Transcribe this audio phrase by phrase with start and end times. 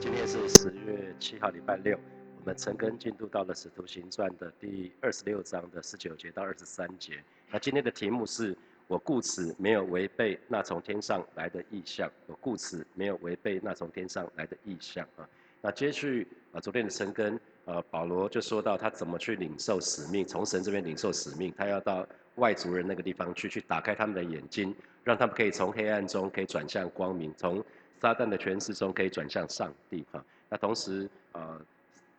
[0.00, 1.98] 今天是十月七号，礼拜六。
[2.38, 7.20] 我们陈根进度到了《使徒行传》的第二十六章的十九节到二十三节。
[7.50, 8.56] 那今天的题目是
[8.86, 12.08] 我故此没有违背那从天上来的意象。
[12.26, 15.28] 我故此没有违背那从天上来的意象啊。
[15.60, 22.06] 那接续啊，昨天的陈根，呃，保罗就说到他怎么去领受使命，从神这边领受使命，他要到
[22.36, 24.72] 外族人那个地方去，去打开他们的眼睛，
[25.02, 27.62] 让他们可以从黑暗中可以转向光明，从
[28.00, 30.24] 撒旦的权势中可以转向上帝哈。
[30.48, 31.60] 那同时呃，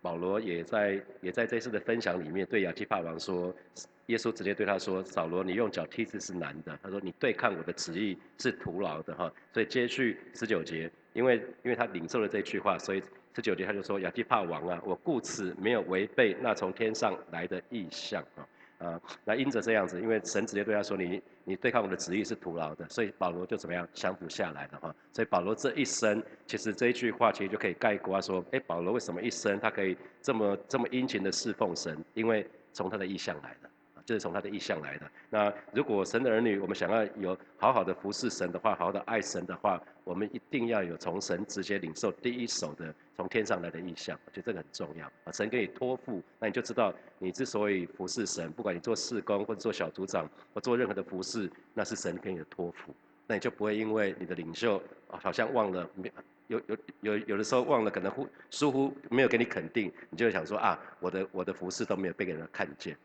[0.02, 3.54] 保罗也在也在这次的分享里面对亚基帕王说，
[4.08, 9.32] 耶稣直接对他说，扫罗你用脚踢字是难的，他说你对抗我的旨意是徒劳的哈。
[9.54, 13.02] 所以接续十九节，因为因为他领受了这句话，所以。
[13.36, 18.44] 十九节他就说亚基帕王啊，我故此没有违背那从天上来的意象啊
[18.80, 24.96] 啊，那因着这样子，因为神直接对他说你你对抗我的旨意是徒劳的，所以保罗就怎么样降服下来了哈。
[25.12, 32.04] 所以保罗这一生，其实这一句话其实就可以概括说，哎，保罗为什么一生他可以这么这么殷勤的侍奉神？
[32.14, 33.70] 因为从他的意向来的。
[34.10, 35.12] 就是从他的意向来的。
[35.30, 45.32] 那如果神的儿女，我们想要有好好的服侍神的话，好好的爱神的话，我们一定要有从神直接领受第一手的从天上来的意向，我觉得这个很重要啊。
[45.32, 52.92] 神给你托付，那你就知道你之所以服侍神，不管你做事工或者做小组长或做任何的服侍，那是神给你的托付，
[53.28, 56.12] 那你就不会因为你的领袖好像忘了没
[56.48, 62.98] 有有有有的时候忘了，可能忽疏忽没有给你肯定，你就想说啊，我的我的服侍都没有被人看见。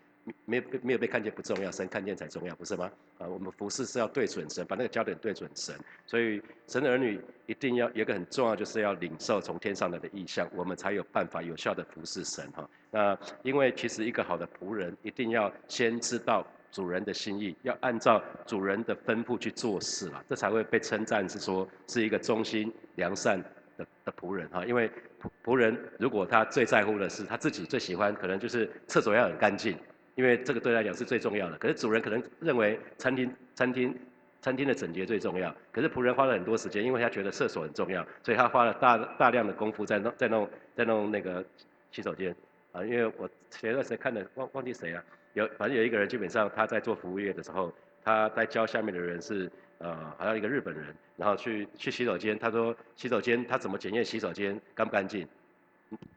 [0.46, 2.90] 没有被没有被看见不重要，神看见才重要，不是吗？
[3.18, 5.74] 啊，我们服侍是要对准神，把那个焦点对准神。
[6.06, 12.68] 所以神的儿女一定要有一个很重要，就是要领受从天上来的意象，我们才有办法有效的服侍神哈。
[12.90, 23.42] 那因为其实一个好的仆人，一定要先知道主人的心意，要按照主人的吩咐去做事了，这才会被称赞是说是一个忠心良善
[23.76, 24.64] 的的仆人哈。
[24.64, 24.88] 因为
[25.20, 29.76] 仆仆人如果他最在乎的是他自己最喜欢，可能就是厕所要很干净。
[30.14, 33.96] 因为这个对他来讲是最重要的，可是主人可能认为餐厅餐厅
[34.40, 41.44] 餐厅的整洁最重要，可是仆人花了很多时间，因为他觉得厕所很重要，所以他花了大大量的功夫在弄在弄在弄那个
[41.90, 42.34] 洗手间
[42.72, 42.84] 啊。
[42.84, 47.72] 因为我前段时间看的忘忘记谁了，有反正有一个人基本上他在做服务业的时候，
[48.04, 55.26] 他在教下面的人是呃好像一个日本人，然后去去洗手间，他说洗手间他怎么检验洗手间干不干净？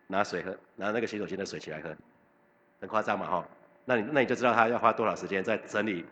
[0.08, 1.96] 拿水喝，拿那个洗手间的水起来喝，
[2.82, 3.48] 很夸张嘛哈。
[3.90, 6.06] 那你那你就知道他要花多少时间在整理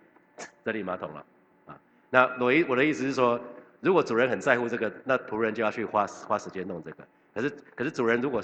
[0.63, 1.25] 整理马桶了
[1.65, 1.77] 啊？
[2.09, 3.37] 那我一我的意思是说，
[3.81, 7.05] 如果主人很在乎这个，那仆人就要去花花时间弄这个。
[7.33, 8.41] 可是可是主人如果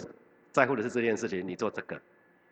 [0.52, 1.98] 在乎的是这件事情，你做这个，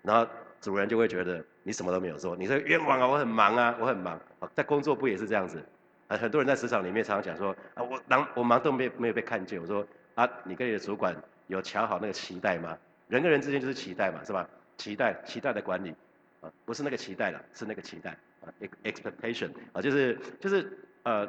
[0.04, 0.26] 然后
[0.62, 4.50] 主人就会觉得你什么都没有做，你说冤枉啊，我很忙啊，我很忙啊。
[4.56, 5.62] 在工作不也是这样子？
[6.08, 9.60] 啊，很多人在职场里面常常讲说啊，我忙我忙都没没有被看见。
[9.60, 9.86] 我说
[10.16, 11.14] 啊，你跟你的主管
[11.48, 12.78] 有瞧好那个期待吗？
[13.10, 14.48] 人跟人之间就是期待嘛，是吧？
[14.78, 15.94] 期待期待的管理。
[16.42, 18.12] 啊，不是那个期待了，是那个期待
[18.42, 21.28] 啊，expectation 啊，就是就是呃，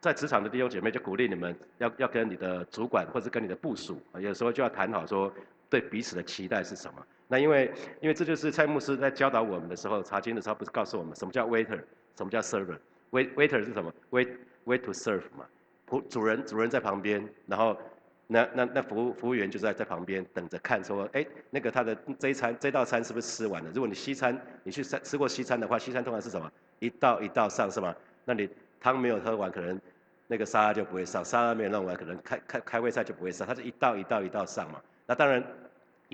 [0.00, 5.32] 在职场的弟兄姐妹就鼓励你们要要跟你的主管或者跟你的部属啊，有时候就要谈好说
[5.70, 7.06] 对彼此的期待是什么。
[7.26, 11.80] 那因为因为这就是蔡牧师在教导我们的时候，查经的时候不是告诉我们什么叫 waiter，
[12.16, 14.28] 什么叫 server？wait waiter 是什么？wait
[14.66, 15.46] wait to serve 嘛，
[15.88, 17.76] 仆主人主人在旁边，然后。
[18.26, 23.70] 那那那服务服务员就在在旁边等着看，说，哎，那个他的这一餐这道餐是不是吃完了？
[23.74, 26.50] 如果你西餐你去吃吃过西餐的话，西餐通常是什么？
[26.78, 27.94] 一道一道上是吗？
[28.24, 28.48] 那你
[28.80, 29.78] 汤没有喝完，可能
[30.26, 33.46] 那个沙拉就不会上；沙拉没有弄完，可能开开开胃菜就不会上。
[33.46, 34.80] 它是一道一道一道上嘛。
[35.06, 35.44] 那当然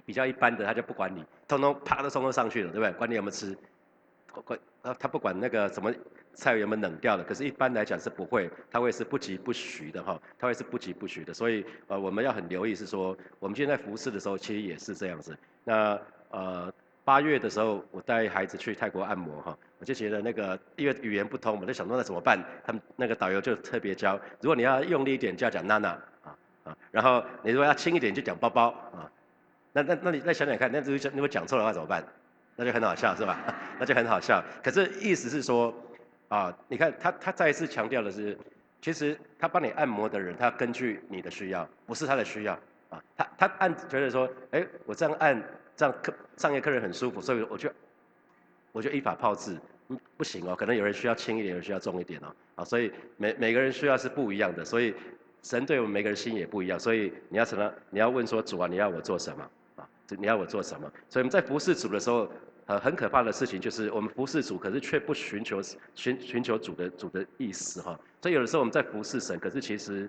[0.05, 2.93] 比较一般的，他就不管你，通通啪的通通上去了，对不对？
[2.95, 3.57] 管你有没有吃，
[4.45, 5.95] 管他他不管那个什么。
[6.35, 7.25] 菜有没有冷掉的？
[7.25, 11.35] 可是，一般来讲是不会，它会是不急不徐的哈，它会是不急不徐的。
[11.35, 15.37] 所以，呃，我们要很留意，是说我们现在服侍的时候，其实也是这样子。
[15.65, 16.73] 那呃，
[17.05, 22.43] 八月的时候，我带孩子去泰国按摩哈，我就觉得那个因为语言不通，我就想说那怎么办？
[22.65, 25.89] 他们那个导游就特别教，如果你要用力一点，就要讲娜娜
[26.23, 29.11] 啊啊，然后你如果要轻一点，就讲包包啊。
[29.73, 32.03] 那那那你再想想看，那如果讲如果讲错的话怎么办？
[32.57, 33.39] 那就很好笑是吧？
[33.79, 34.43] 那就很好笑。
[34.63, 35.75] 可是意思是说。
[36.31, 38.39] 啊，你看他他再一次强调的是，
[38.81, 42.55] 其实他帮你按摩的人，他根据你的需要，不是他的需要
[42.89, 43.03] 啊。
[43.17, 45.43] 他他按觉得说，哎，我这样按，
[45.75, 47.69] 这样客上一客人很舒服，所以我就
[48.71, 49.59] 我就依法炮制，
[50.17, 52.33] 不行哦，可能有人需要轻一点，有人需要重一点哦。
[52.55, 54.95] 啊，所以每每个人需要是不一样的，所以
[55.43, 57.69] 神对我们每个人心也不一样，所以你要什么？
[57.91, 59.51] 你要问说主啊，你要我做什么？
[59.75, 60.89] 啊，你要我做什么？
[61.09, 62.31] 所以我们在服侍主的时候。
[62.71, 65.61] 呃，很可怕的事情就是我们服侍主，可是却不寻求
[65.97, 67.99] 寻寻求主的主的意思哈。
[68.23, 70.09] 所以有的时候我们在服侍神，可是其实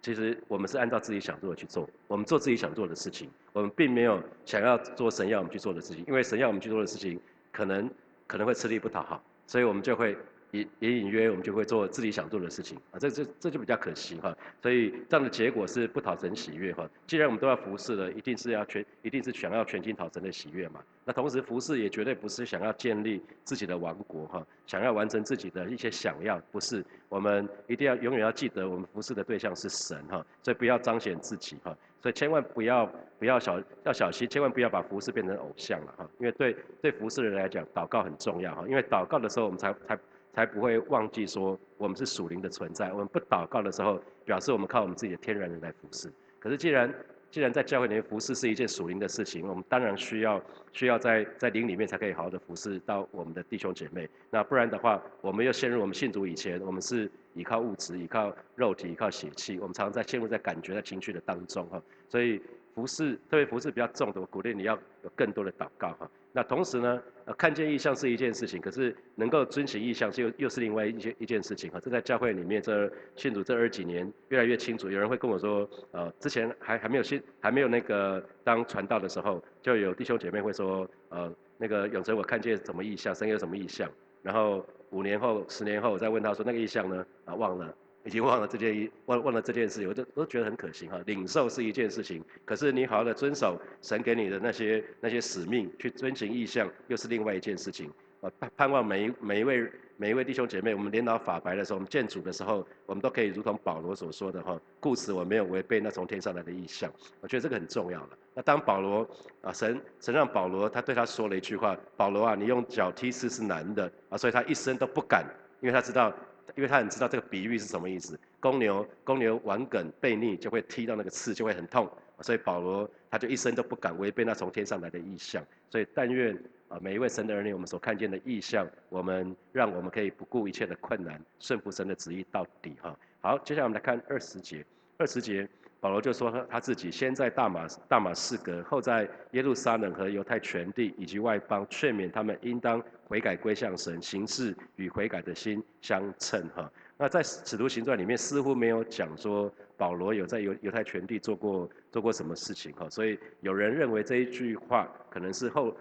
[0.00, 7.20] 其实我们是按照自己想做的去做，我们做自己想做的事情，我们并没有想要做神要我们去做的事情，因为神要我们去做的事情，
[7.52, 7.90] 可能
[8.26, 10.16] 可能会吃力不讨好，所以我们就会。
[10.52, 14.34] 隐隐隐约，我们就会做自己想做的事情啊，这这这就比较可惜哈。
[14.62, 16.88] 所以这样的结果是不讨神喜悦哈。
[17.06, 20.80] 既然我们都要服侍了，一定是要全，一定是想要全心讨神的喜悦嘛。
[21.04, 26.84] 那同时服侍也绝对不是想要建立自己的王国哈，想要完成自己的一些想要，不是。
[27.10, 31.76] 我们一定要永远要记得，我们服侍的对象是神哈，所以不要彰显自己哈。
[32.00, 32.86] 所以千万不要
[33.18, 36.08] 不要小要小心，千万不要把服侍变成偶像了哈。
[36.18, 38.64] 因为对对服侍的人来讲，祷告很重要哈。
[38.68, 39.98] 因为祷告的时候，我们才才。
[40.38, 42.92] 才不会忘记说我们是属灵的存在。
[42.92, 46.08] 我们不祷告的时候，表示我们靠我们自己的天然人来服侍。
[46.38, 46.94] 可是既然
[47.28, 50.40] 既然在教会里面服侍是一件属灵的事情，我们当然需要
[50.72, 54.08] 需要在在灵里面才可以好好的服侍到我们的弟兄姐妹。
[54.30, 61.82] 那不然的话，我们又陷入我们信主以前，我们是依靠物质、依靠肉体、依靠血气，我们常常在陷入在感觉、在情绪的当中哈。
[62.08, 62.40] 所以
[62.74, 66.10] 服侍特别服侍比较重的，我鼓励你要有更多的祷告哈。
[66.32, 71.80] 那同时呢，呃，看见意象是一件事情，可是能够遵循意象是又又是另外一件一件事情哈。
[71.82, 74.90] 这在教会里面，这信主这二十几年越来越清楚。
[74.90, 83.90] 有人会跟我说，呃，之前还还没有信，还没有那个当传道的时候，就有弟兄姐妹会说，呃，那个永成我看见什么意象，神有什么意象，
[84.22, 87.74] 然后五年后、十年后我再问他说那个意象呢，啊，忘了。
[88.08, 90.98] 已经忘了这件忘忘了这件事，我就都觉得很可惜哈。
[91.04, 97.92] 领受是一件事情，可是你好好的遵守神给你的那些那些使命，去遵循意向，又是另外一件事情。
[98.22, 106.90] 啊，盼盼望每一每一位每一位弟兄姐妹，我们领导法白的时候，我们见主的时候，我们都可以如同保罗所说的哈，故此我没有违背那从天上来的意象。
[107.20, 108.08] 我觉得这个很重要了。
[108.32, 109.06] 那当保罗
[109.42, 115.26] 啊，神神让保罗他对他说了一句话，保罗啊，你用脚踢刺是难的啊，所以他一生都不敢，
[115.60, 116.10] 因为他知道。
[116.56, 121.90] 因为他很知道这个比喻是什么意思，公牛公牛玩梗背逆就会踢到那个刺就会很痛，
[122.20, 125.44] 所以保罗他就一生都不敢违背那从天上来的意象。
[125.70, 126.36] 所以但愿
[126.68, 132.98] 啊每一位神的儿女，我们所看见的意象，我们让我们可以不顾一切的困难，顺服神的旨意到底哈。
[133.20, 134.64] 好，接下来我们来看二十节，
[134.96, 135.48] 二十节。
[135.80, 146.68] 保罗就说他自己先在大马大马士革，后在耶路撒冷和犹太全地以及外邦劝勉他们应当悔改归向神，行事与悔改的心相称哈。
[146.96, 155.76] 那在使徒行传里面似乎没有讲说保罗有在犹犹太全地做过做过什么事情哈，所以有人认为这一句话可能是后。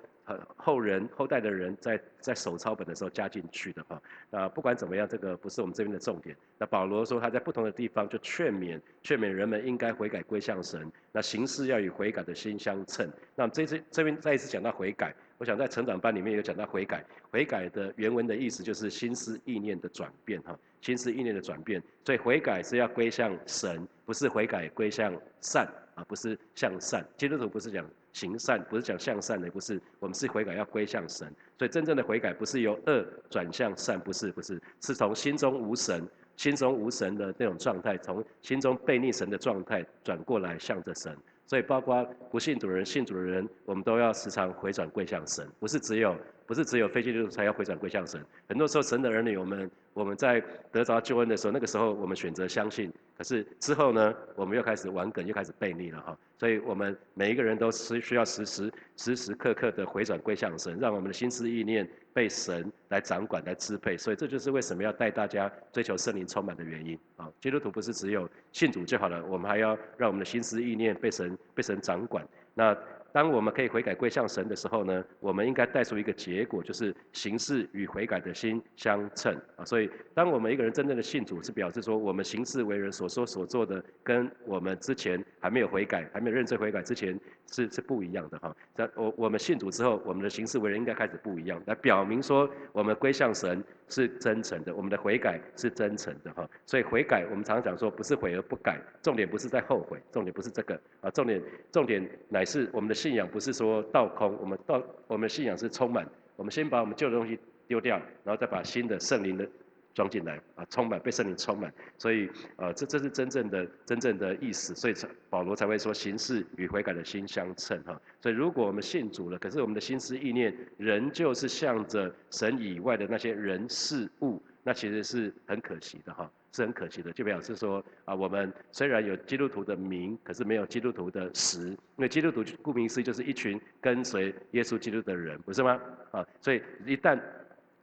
[0.55, 6.35] 后人后代的人在在手抄本的时候加进去的哈，那不管怎么样，这个不是我们这边的重点。
[6.57, 13.09] 那保罗说他在不同的地方就劝勉劝勉人们应该悔改归向神，那行事要与悔改的心相称。
[13.35, 21.81] 那这次这边再一次讲到悔改，我想在成长班里面有讲到悔改，悔改的原文的意思就是心思意念的转变哈，心思意念的转变。
[22.03, 27.05] 所以悔改是要归向神，不是悔改归向善啊，不是向善。
[27.15, 27.85] 基督徒不是讲。
[28.17, 36.03] 行善不是讲向善的，不是我们是悔改要归向神，所以真正的悔改不是由恶转向善，不是不是，是从心中无神、
[36.35, 41.15] 心中无神的那种状态，从心中背逆神的状态转过来向着神。
[41.47, 46.15] 所以包括不信主的人、信主的人，我们都要时常回转归向神，不是只有
[46.45, 48.23] 不是只有非基督徒才要回转归向神。
[48.47, 52.91] 很多时候神的儿女，我们我们在得着救恩的时候，那个时候我们选择相信。
[53.17, 56.15] 可是之后呢，我们又开始玩梗，又开始背逆了哈。
[56.37, 63.97] 所以我们每一个人都是需要时时时时刻刻的回转归向神，让我们的心思意念被神来掌管、来支配。
[63.97, 67.27] 所以这就是为什么要带大家追求圣灵充满的原因啊。
[67.41, 72.25] 基督徒不是只有信主就好了，我们还要让我们的心思意念被神被神掌管。
[72.53, 72.75] 那。
[73.17, 79.65] 当我们可以悔改归向神的时候呢，我们应该带出一个结果，就是行事与悔改的心相称啊。
[79.65, 88.55] 所以，当我们一个人真正的信主，是表示说我们行事为人所说所做的，跟我们之前还没有悔改、还没有认罪悔改之前是是不一样的哈。
[88.75, 93.63] 在我我们信主之后，我们的行事为人应该开始不一样，来表明说我们归向神。
[93.89, 107.95] 是真诚的，我们的悔改是真诚的哈，所以悔改我们常常讲说不是悔而不改，重点不是在后悔，重点不是这个啊，重点重点乃是我们的信仰不是说倒空，我们倒我们信仰是充满，我们先把我们旧的东西丢掉，
[108.25, 109.47] 然后再把新的圣灵的。
[109.93, 114.93] 装进来啊，充满被圣灵充满，所以呃，这这是真正的真正的意思，所以
[115.27, 117.99] 保罗才会说行事与悔改的心相称哈。
[118.21, 135.79] 所以如果我们信主了，可是我们的心思意念仍旧是向着神以外的那些人事物，那其实是很可惜的哈，是很可惜的，就表示说啊，我们虽然有基督徒的名，可是没有基督徒的实，因为基督徒顾名思义就是一群跟随耶稣基督的人，不是吗？
[136.11, 137.17] 啊，所以一旦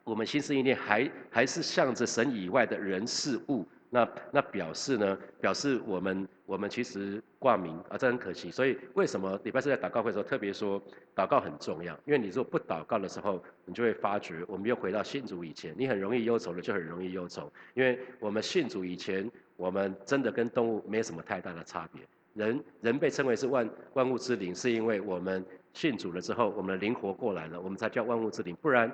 [0.05, 8.50] 我们心思意念还还是向着神以外的人事物，那那表示呢，表示我们我们其实挂名啊，这很可惜。
[8.50, 10.82] 所以为什么礼拜四在祷告会的时候特别说
[11.14, 11.96] 祷告很重要？
[12.04, 17.52] 因为你如果不祷告的时候，你就会发觉我们又回到信主以前，你很容易忧愁了，就很容易忧愁。
[17.74, 22.02] 因为我们信主以前，我们真的跟动物没什么太大的差别。
[22.34, 28.56] 人人被称为是万万物之灵，是因为我们信主了之后，我们的灵活过来了，我们才叫万物之灵。
[28.60, 28.90] 不然，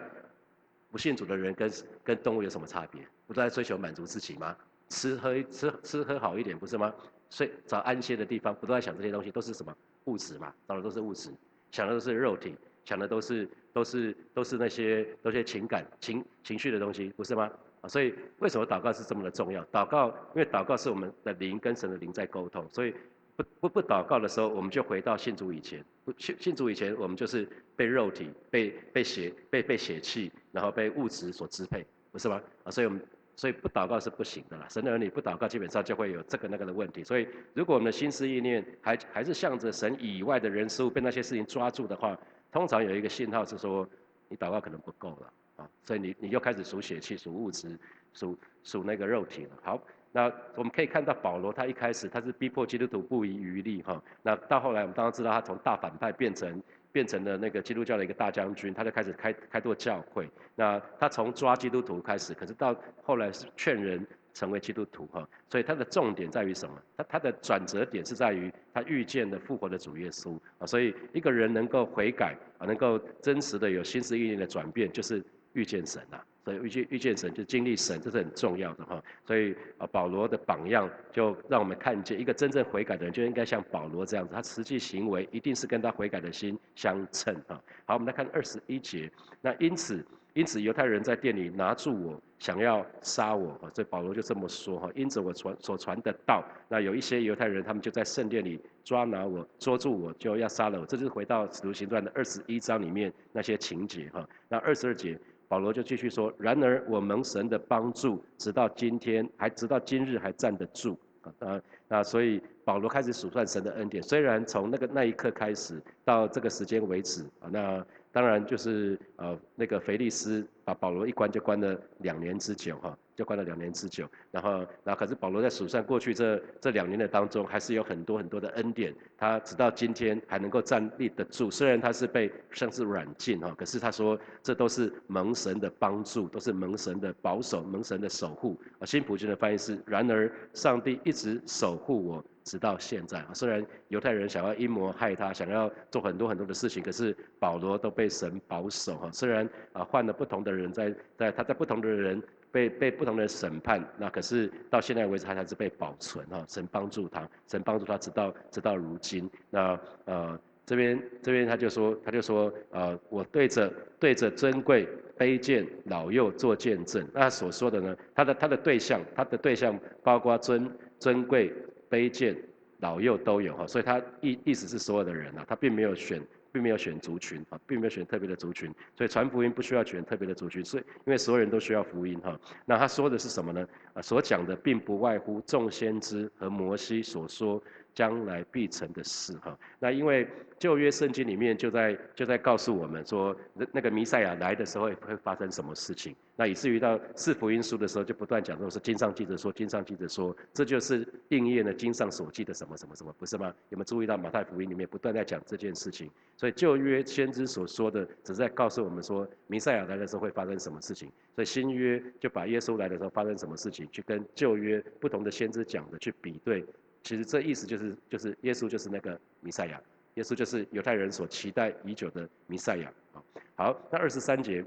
[0.90, 1.72] 不信主的人跟
[2.04, 3.00] 跟动物有什么差别？
[3.26, 4.54] 不都在追求满足自己吗？
[4.90, 6.94] 吃喝吃吃喝好一点，不是吗？
[7.30, 9.30] 睡找安歇的地方，不都在想这些东西？
[9.30, 10.52] 都是什么物质嘛？
[10.68, 11.30] 找的都是物质，
[11.70, 12.54] 想的都是肉体，
[12.84, 17.50] 想的都是都是都是那些都些情感情情绪的东西，不是吗？
[17.80, 19.64] 啊，所以为什么祷告是这么的重要？
[19.72, 22.94] 祷告，因为祷告是我们的灵跟神的灵在沟通，所以。
[23.36, 25.82] 不不不祷告的时候，我们就回到信主以前。
[26.04, 32.38] 不信信主以前，我们就是被肉体、被被血、被被血气，然后被物质所支配，不是吗？
[32.64, 33.00] 啊，所以我们
[33.40, 34.66] 所以不祷告是不行的啦。
[34.68, 37.02] 神的儿女不祷告，基本上就会有这个那个的问题。
[37.02, 42.14] 所以，如果我们的心思意念还还是向着神以外的人事物被那些事情抓住的话，
[42.52, 43.88] 通常有一个信号是说，
[44.28, 45.70] 你祷告可能不够了啊。
[45.82, 47.78] 所以你你又开始数血气、数物质、
[48.12, 49.52] 数数那个肉体了。
[49.62, 49.82] 好。
[50.12, 50.24] 那
[50.56, 54.02] 我们可以看到保罗，他一开始他是逼迫基督徒不遗余力哈。
[54.22, 56.60] 那到后来我们当然知道他从大反派变成
[56.92, 60.28] 变成了那个基督教的一个大将军，他就开始开开拓教会。
[60.54, 65.28] 那他从抓基督徒开始，可是到后来是劝人成为基督徒哈。
[65.48, 66.74] 所以他的重点在于什么？
[66.96, 70.66] 他他的转折点是在于他遇见了复活的主耶稣啊。
[70.66, 76.24] 所以一个人能够悔改啊，能够真实的有心思意念的转变，就是遇见神啊。
[76.44, 79.02] 所以遇见遇见神，就经历神，这是很重要的哈。
[79.26, 87.62] 所以啊，保罗的榜样就让我们看见，一个真正悔改的人就应该像保罗这样子，他实际行为一定是跟他悔改的心相称哈。
[87.84, 89.10] 好，我们来看二十一节。
[89.40, 93.70] 那因此，因此犹太人在店里拿住我，想要杀我哈。
[93.74, 94.90] 所以保罗就这么说哈。
[94.94, 100.86] 因此我传所传的道，那有一些犹太人他们就在圣殿里抓拿我，捉住我，就要杀了我。
[100.86, 104.26] 这就是回到使徒行传的二十一章里面那些情节哈。
[104.48, 105.18] 那二十二节。
[105.50, 110.96] 保罗就继续说：“然而我蒙神的帮助，直到今天，还直到今日还站得住
[111.40, 111.60] 啊！
[111.88, 114.00] 那所以保罗开始数算神的恩典。
[114.00, 124.50] 虽然从那个那一刻开始到这个时间为止啊，那当然就是呃那个腓力斯把保罗一关就关了两年之久哈。”就关了两年之久，然后，
[124.82, 131.50] 然后可是保罗在数算过去这这两年的当中，还是有很多很多的恩典，他直到今天还能够站立得住。
[131.50, 138.58] 虽然他是被像是软禁哈，可是他说这都是蒙神的帮助，都是蒙神的保守，蒙神的守护。
[138.78, 142.24] 啊，新普京的翻译是：然而上帝一直守护我。
[142.50, 149.08] 直到现在啊，虽然犹太人想要阴谋害他，想要做很多很多的事情，可是保罗都被神保守哈。
[149.12, 156.44] 虽然啊换了不同的人在在他在不同的人被被不同的审判，那可是到现在为止他还是被保存哈。
[156.48, 159.30] 神帮助他，神帮助他直到直到如今。
[159.48, 167.06] 那呃这边这边他就说他就说呃我对着对着尊贵卑贱老幼做见证。
[167.14, 171.54] 那所说的呢，他的他的对象他的对象包括尊尊贵。
[171.90, 172.36] 卑贱、
[172.78, 182.38] 老幼都有哈，所以他意意思是所有的人呐，他并没有选，并没有选族群啊，并没有选特别的族群，所以传福音不需要选特别的族群，所以因为所有人都需要福音哈。
[182.64, 183.68] 那他说的是什么呢？
[183.92, 187.62] 啊，所讲的并不外乎众先知和摩西所说。
[188.00, 190.26] 将来必成的事哈，那因为
[190.58, 203.54] 旧约圣经里面就在就在告诉我们说，那那个弥赛亚来的时候会发生什么事情，那以至于到四福音书的时候就不断讲说是经上记着说，经上记着说，这就是应验了经上所记的什么什么什么，不是吗？
[203.68, 206.10] 有没有注意到马太福音里面不断在讲这件事情？
[206.38, 216.64] 所以旧约先知所说的，只是在告诉我们说，弥赛亚来的时候会发生什么事情，所以新约就把耶稣来的时候发生什么事情，去跟旧约不同的先知讲的去比对。
[217.02, 219.80] 其实这意思就是，就是耶稣就是那个弥赛亚，
[220.14, 223.22] 耶稣就是犹太人所期待已久的弥赛亚啊。
[223.56, 224.64] 好，那二十三节，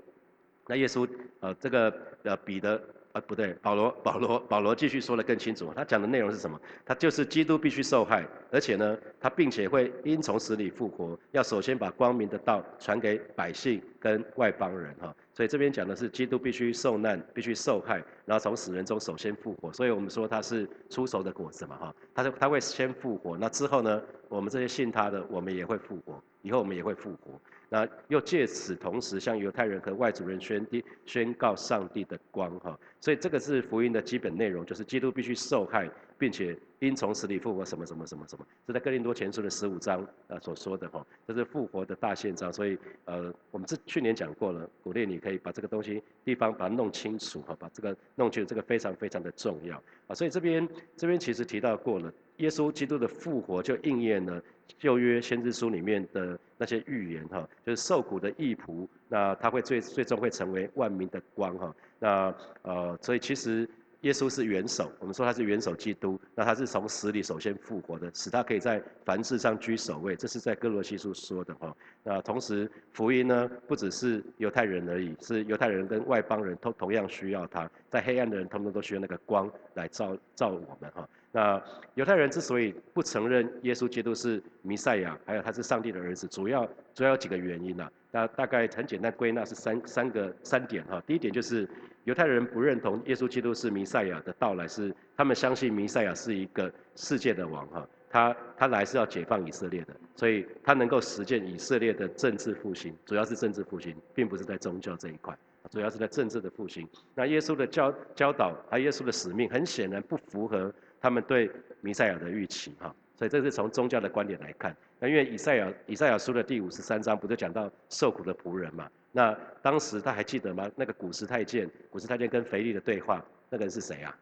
[0.67, 1.07] 那耶稣
[1.39, 2.81] 呃这个呃彼得。
[3.13, 5.71] 呃，不对，保罗，保罗，保罗继续说的更清楚。
[5.75, 6.59] 他讲的内容是什么？
[6.83, 11.15] 他就是基督必须受害，而且呢，他并且会因从死里复活。
[11.29, 15.15] 要首先把光明的道传给百姓跟外邦人哈。
[15.33, 19.73] 所以这边讲的是基督必须受难，必须受害，然后从死人中首先复活。
[19.73, 21.95] 所以我们说他是出熟的果子嘛哈。
[22.13, 27.39] 他说他会先复活，那之后呢，我们这些信他的，我们也会复活，以后我们也会复活。
[27.69, 35.89] 那又借此同时向犹太人和外族人宣递宣告上帝的光哈，所以这个是福音的基本内容，就是基督必须受害。
[36.24, 42.51] 并且因从死里复活，什么什么什么什么，这在哥林多前书的十五章啊所说的哈，这是复活的大宪章。
[42.53, 49.75] 所以呃，我们这去年讲过了，鼓励你可以把这个东西地方把它弄清楚哈，把这个弄清楚，这个非常非常的重要
[50.08, 50.15] 啊。
[50.15, 50.65] 所以这边
[50.96, 54.42] 这边其实提到过了，耶稣基督的复活就应验了
[54.77, 61.75] 旧约先知书里面的那些预言哈，就是受苦的义仆，那他会最最终会成为万民的光哈。
[62.00, 63.70] 那呃，所以其实。
[64.03, 71.74] 耶稣是元首，我们说他是元首基督，那他是从死里首先复活的，使他可以在凡事上居首位，这是在哥罗西书说的哈。
[72.03, 81.07] 那同时福音呢，不只是犹太人而已，是犹太人跟外邦人都同样需要他，在黑暗的人，他们都需要那个光来照照我们哈。
[81.33, 81.61] 那
[81.95, 87.91] 犹太人之所以不承认耶稣基督是弥赛亚，还有他是上帝的儿子，主要主要有几个原因呐。
[88.09, 91.03] 那大概很简单归纳是三三个三点哈。
[91.05, 91.67] 第一点就是。
[92.05, 105.33] 犹太人不认同耶稣基督是弥赛亚的到来，是他们相信弥赛亚是一个世界的王哈，他他来是要解放以色列的，所以他能够实践以色列的政治复兴，主要是政治复兴，并不是在宗教这一块，
[105.69, 106.85] 主要是在政治的复兴。
[107.15, 110.73] 那耶稣的教教导，还有耶稣的使命，很显然不符合
[111.03, 114.74] 他们对弥赛亚的预期哈，所以这是从宗教的观点来看。
[115.00, 118.89] 那因为以赛亚以赛亚书的第五十三章不就讲到受苦的仆人嘛？
[119.12, 120.72] 那当时他还记得吗？
[120.77, 124.17] 那个古时太监，古时太监跟腓力的对话，那个人是谁啊？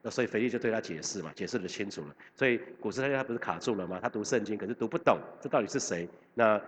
[0.00, 2.16] 那所以腓力就对他解释嘛，解释的清楚了。
[2.34, 4.00] 所以古时太监他不是卡住了吗？
[4.02, 6.08] 他读圣经可是读不懂，这到底是谁？
[6.32, 6.58] 那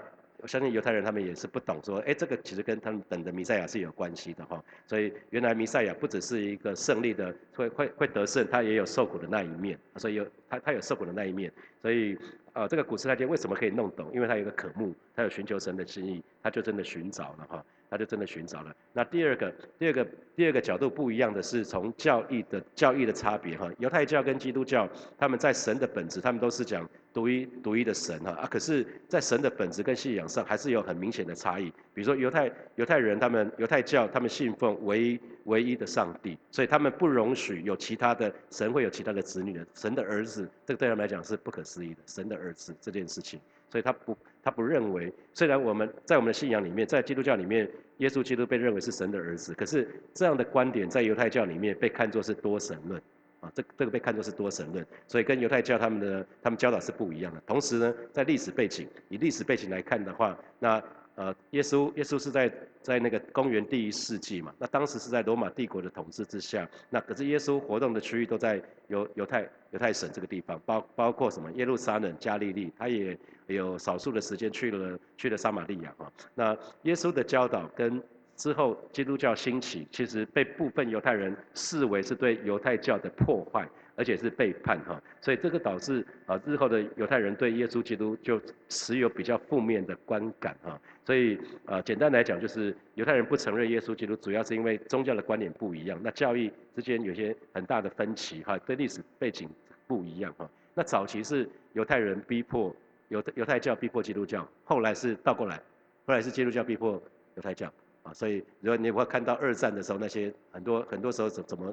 [0.45, 4.63] 我相信犹太人他们也是不懂，说，哎，这个其实跟他们等的弥赛亚是有关系的哈。
[4.87, 9.79] 所以原来弥赛亚不只是一个胜利的，会会会得胜，他也有受苦的那一面。
[9.97, 12.19] 所以有他他有受苦的那一面，所以。
[12.55, 14.09] 啊，这个古时太监为什么可以弄懂？
[14.15, 18.75] 因为他有一个渴慕，他有寻求神的心意，他就真的寻找了哈，他就真的寻找了。
[18.93, 23.71] 那第二个，第二个，第二个角度不一样的是从教义的教义的差别哈。
[23.79, 24.87] 犹太教跟基督教，
[25.19, 28.47] 他们在神的本质，他们都是讲独一独一的神哈啊。
[28.47, 31.73] 可是，在神的本质跟信仰上，还是有很明显的差异。
[31.95, 42.35] 比如说犹太犹太人，他们犹太教，他们信奉唯一唯一的上帝，所以他们不容许有其他的神会有其他的子女的，神的儿子，这个对他们来讲是不可思议的，神的。
[42.35, 43.39] 儿子这件事情，
[43.75, 53.03] 所以他不，他不认为，虽然我们在我们的信仰里面，在基督教里面，耶稣基督被认为是神的儿子，可是这样的观点在犹太教里面被看作是多神论，
[53.41, 57.43] 啊，这这个被看作是多神论，所以跟犹太教他们的他们教导是不一样的。
[57.49, 60.81] 同时呢，在历史背景，以历史背景来看的话，那。
[61.17, 76.13] 呃，耶稣耶稣是在在那个公元第一世纪嘛，那当时是在罗马帝国的统治之下，那可是耶稣活动的区域都在犹犹太犹太省这个地方，包包括什么耶路撒冷、加利利，他也有少数的时间去了去了撒玛利亚啊。
[76.35, 78.03] 那耶稣的教导跟
[78.37, 83.69] 之后基督教兴起，其实被部分犹太人视为是对犹太教的破坏。
[83.97, 99.49] 而且是背叛哈，所以这个导致啊日后的犹太人对耶稣基督就持有比较负面的观感哈，所以啊简单来讲就是犹太人不承认耶稣基督，主要是因为宗教的观点不一样，那教义之间有些很大的分歧哈，对历史背景
[99.87, 100.51] 不一样哈。
[100.75, 102.75] 那早期是犹太人逼迫
[103.11, 105.57] 犹犹太教逼迫基督教，后来是倒过来，
[106.05, 107.01] 后来是基督教逼迫
[107.37, 111.73] 犹太教啊，所以如果你会看到二战的时候那些很多很多时候怎怎么。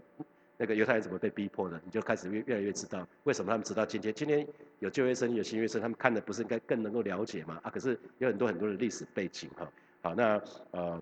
[0.62, 1.82] 那个犹太人怎么被逼迫的？
[1.84, 4.48] 你就开始越越来越知道为什么他们直到今天，今天
[4.78, 7.60] 有旧约生有新约生，他们看的不是应该更能够了解吗？
[7.64, 9.68] 啊，可是有很多很多的历史背景哈。
[10.04, 11.02] 好，那呃。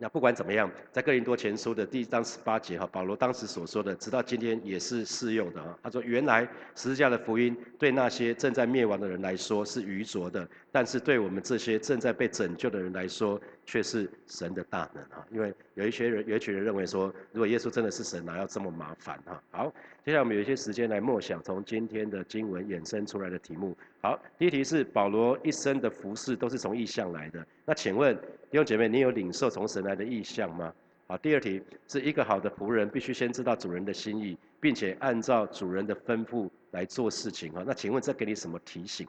[0.00, 5.76] 那不管怎么样，在哥林多前书的第一章十八节哈，保罗当时所说的，直到今天也是适用的啊。
[5.82, 15.26] 他说：“原来十字架的福音对那些正在灭亡的人来说是愚拙的，但是对我们这些正在被拯救的人来说却是神的大能啊。
[15.30, 19.42] 因为有一些人，有一群人认为说，如果耶稣真的是神，哪要这么麻烦哈？
[19.50, 23.76] 好，接下来我们有一些时间来默想从今天的经文衍生出来的题目。
[24.00, 27.46] 好，第一题是保罗一生的服饰都是从异象来的。
[27.66, 28.18] 那请问？
[28.50, 30.72] 弟兄姐妹，你有领受从神来的意象吗？
[31.06, 37.52] 好，第二题是一个好的仆人必须先知道主人的心意，并且按照主人的吩咐来做事情。
[37.52, 39.06] 哈，那请问这给你什么提醒？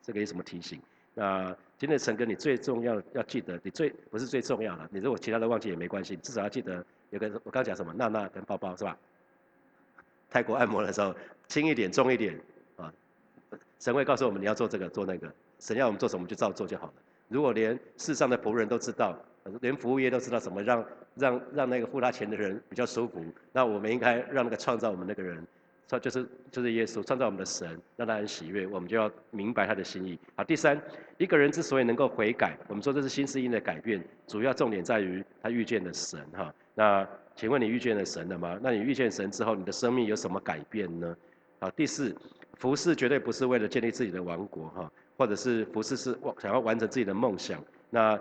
[0.00, 0.80] 这给你什么提醒？
[1.14, 8.96] 那今天陈哥，你最重要要记得，你最不是最重要的，你如果其他的忘记也没关系，至少要记得有个我刚讲什么娜娜跟包包是吧？
[10.30, 11.14] 泰国按摩的时候
[11.48, 12.38] 轻一点重一点
[12.76, 12.92] 啊，
[13.80, 16.92] 神会告诉我们你要做这个做那个，神要我们做什么就照做就好了。
[17.28, 19.18] 如果连世上的仆人都知道，
[19.60, 20.84] 连服务业都知道怎么让
[21.16, 25.44] 让让那个付他钱的人比较舒服，那我们应该让那个创造我们那个人，
[25.90, 30.18] 他就是就是耶稣创造我们的神，让他很喜悦，我们就要明白他的心意。
[30.36, 30.80] 好，第三，
[31.18, 36.54] 一个人之所以能够悔改，我们说这是新适应的改变，主要重点在于他遇见了神哈。
[36.74, 38.58] 那请问你遇见了神了吗？
[38.62, 41.16] 那你遇见神之后，你的生命有什么改变呢？
[41.58, 42.14] 好，第四，
[42.54, 47.62] 服侍绝对不是为了建立自己的王国哈，或者是服侍是想要完成自己的梦想。
[47.90, 48.20] 那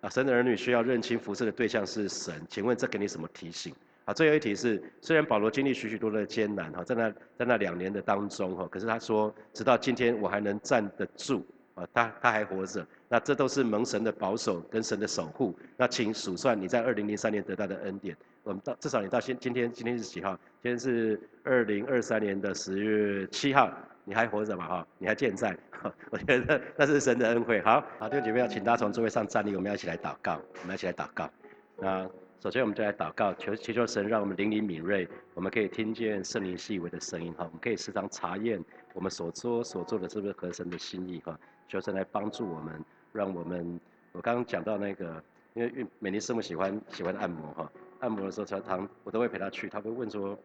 [0.00, 2.34] 啊，神的儿女需要认清服侍的对象是神。
[2.48, 3.74] 请问这给你什么提醒？
[4.10, 11.46] 好，最后一题是，虽然保罗经历许许多多的艰难哈，在那在那两年的当中哈，可是他说，直到今天我还能站得住
[11.76, 12.84] 啊，他他还活着。
[13.08, 15.56] 那这都是蒙神的保守跟神的守护。
[15.76, 18.16] 那请数算你在二零零三年得到的恩典。
[18.42, 20.36] 我们到至少你到今今天今天是几号？
[20.60, 23.70] 今天是二零二三年的十月七号，
[24.04, 24.66] 你还活着嘛？
[24.66, 25.56] 哈，你还健在。
[26.10, 27.60] 我觉得那是神的恩惠。
[27.60, 30.32] 好，好，弟兄姐妹要请大家从座位上站立，我们要一起来祷告。
[30.62, 31.30] 我们要一起来祷告。
[31.78, 32.10] 那
[32.42, 37.30] 首先我们就来祷告，求祈求神让我们灵里敏锐，我们可以听见圣灵细微的声音。
[37.34, 41.20] 哈，我们可以时常查验我们所说所做的是不是合神的心意。
[41.20, 43.78] 哈，求神来帮助我们，让我们。
[44.12, 45.22] 我刚刚讲到那个，
[45.52, 47.52] 因为美丽师母喜欢喜欢按摩。
[47.52, 47.70] 哈。
[47.98, 49.68] 按摩的时候，常常我都会陪他去。
[49.68, 50.38] 他会问说，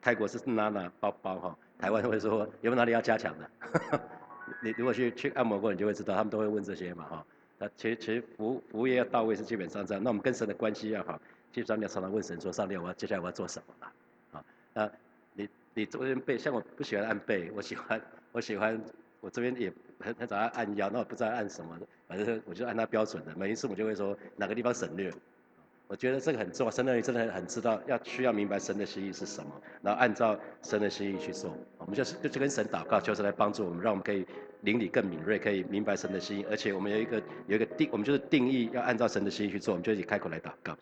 [0.00, 1.58] 泰国是哪哪包包哈？
[1.78, 4.00] 台湾会说有没有哪里要加强的？
[4.64, 7.26] 你如果去去按摩过，你就会知道，他们都会问这些嘛哈。
[7.58, 10.02] 那其实其实服服务业要到位是基本上这样。
[10.02, 11.20] 那我们跟神的关系要好，
[11.52, 13.92] 基本上你要常常问神说，上帝我要接下来我要做什么了？
[14.32, 14.90] 啊，那
[15.32, 18.00] 你你这边背，像我不喜欢按背，我喜欢
[18.32, 18.80] 我喜欢
[19.20, 23.34] 我这边也很很早按腰，那我不知道按什么，反正我就按他标准的。
[23.36, 25.12] 每一次我就会说哪个地方省略。
[25.88, 29.50] 我觉得这个很重要，神的儿女真的很知道要需要明白神的心意是什么，
[29.82, 31.56] 然后按照神的心意去做。
[31.78, 34.26] 我们就是就去跟神祷告，就是来帮助我们，让我们可以
[34.62, 36.46] 灵里更敏锐，可以明白神的心意。
[36.50, 40.76] 而且我们有一个有一个定，我们就是定义要按照神的心意去做，我们就一起开口来祷告。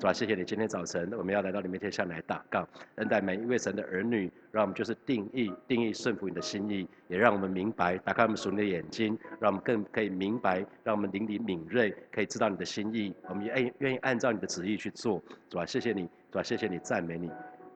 [0.00, 0.14] 是吧？
[0.14, 15.66] 谢谢你，今天早晨我们要来到你面前向来祷告，恩待每一位神的儿女，让我们就是定义定义顺服你的心意，也让我们明白，打开我们属灵的眼睛，让我们更可以明白，让我们灵里敏锐，可以知道你的心意，我们也愿愿意按照你的旨意去做，是吧？
[15.66, 16.42] 谢谢你，是吧？
[16.42, 17.28] 谢谢你，赞美你。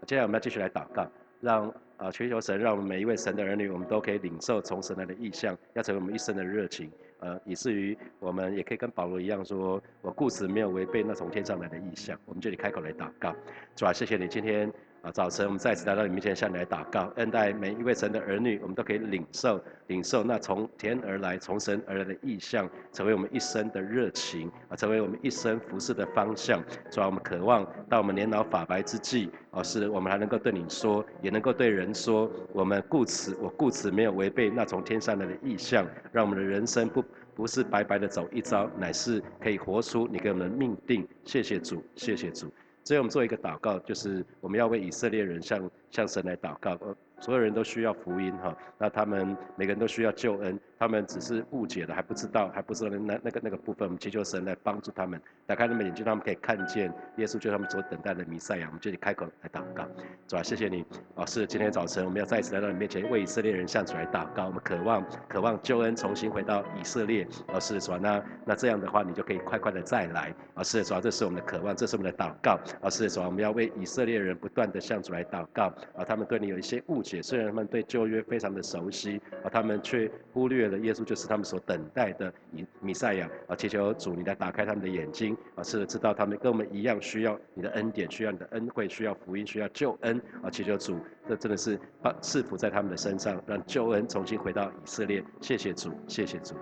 [0.07, 1.07] 接下来我们要继续来祷告，
[1.43, 6.91] 让啊祈求神，让我们每一位神的儿女，我们都可以领受从神来的意象，要成为我们一生的热情。
[7.25, 12.21] 呃，以至于我们也可以跟保罗一样说，我故事没有违背那从天上来的意象。
[12.27, 13.35] 我们这里开口来祷告，
[13.75, 14.71] 主啊，谢谢你今天
[15.05, 26.59] 啊早晨我们再次来到你面前向你来祷告，恩待每一位神的儿女，我们都可以领受领受那从天而来、从神而来的意象，成为我们一生的热情啊，成为我们一生服侍的方向。
[26.91, 37.05] 主啊，我们渴望到我们年老发白之际，哦，是我们还能够对你说，也能够对人说，我们故此我故此没有违背那从天上来的意象，让我们的人生不。
[37.37, 41.05] 不是白白的走一遭，乃是可以活出你给我们的命定。
[41.25, 42.47] 谢谢主，谢谢主。
[42.85, 46.79] 所以我们做一个祷告，就是我们要为以色列人向向神来祷告。
[47.25, 58.67] 所有人都需要福音哈，那他们每个人都需要救恩，他们只是误解了，还不知道，还不知道那那个那个部分，我们祈求神来帮助他们，打开他们眼睛，他们可以看见耶稣就是他们所等待的弥赛亚。
[58.67, 59.87] 我们这里开口来祷告，
[60.29, 60.85] 主啊，谢谢你，
[61.17, 77.14] 老师今天早晨我们要再一次来到你面前，为以色列人向主来祷告，我们渴望渴望救恩重新回到以色列，啊，是主啊，那那这样的话你就可以快快的再来，啊，是主啊，这是我们的渴望，这是我们的祷告，啊，是主啊，我们要为以色列人不断的向主来祷告，啊，他们对你有一些误解。
[77.23, 83.29] 虽然他们对旧约非常的熟悉，而他们却忽略了耶稣就是他们所等待的以弥赛亚。
[83.47, 90.21] 啊，祈求主你来打开他们的眼睛，啊，是知道他们跟我们一样需要你的恩典，需要你的恩惠，需要福音，需要救恩。
[90.43, 90.99] 啊，祈求主，
[91.29, 95.23] 这真的是把赐福在他们的身上，让救恩重新回到以色列。
[95.41, 96.55] 谢谢主，谢谢主。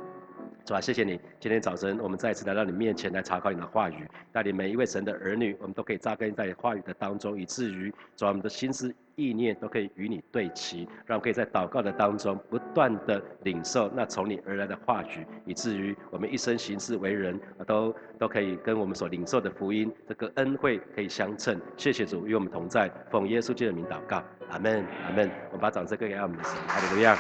[0.64, 1.18] 主啊，谢谢你！
[1.40, 21.60] 今天早晨，我们再一次来到你面前来查考你的话语，带领每一位神的儿女，我们都可以扎根在话语的当中，以至于主啊，我们的心思意念都可以与你对齐，让我们可以在祷告的当中不断的领受那从你而来的话语，以至于我们一生行事为人，都都可以跟我们所领受的福音这个恩惠可以相称。
[21.76, 25.28] 谢谢主与我们同在，奉耶稣基督的名祷告，阿门，阿门。
[25.48, 27.18] 我们把掌声给我们的神，哈利路亚。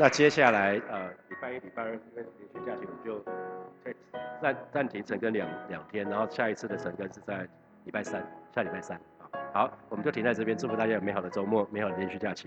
[0.00, 3.24] 那接下来，呃，礼拜一、礼拜二因为连续假期，我们就
[4.40, 7.48] 暂暂停晨更两两天，然后下一次的晨更是在
[7.82, 8.96] 礼拜三，下礼拜三。
[9.52, 12.46] 好，我们就停在这边，祝福大家有美好的周末，美好的连续假期。